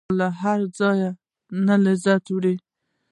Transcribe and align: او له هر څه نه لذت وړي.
او 0.07 0.13
له 0.19 0.27
هر 0.41 0.59
څه 0.77 0.87
نه 1.67 1.75
لذت 1.85 2.23
وړي. 2.29 2.55